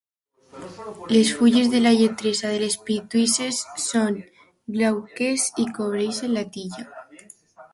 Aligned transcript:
Les 1.09 1.23
fulles 1.23 1.69
de 1.69 1.77
la 1.77 1.93
lleteresa 1.99 2.47
de 2.53 2.57
les 2.63 2.77
Pitiüses 2.87 3.59
són 3.85 4.17
glauques 4.79 5.47
i 5.65 5.67
cobreixen 5.77 6.35
la 6.39 6.47
tija. 6.57 6.89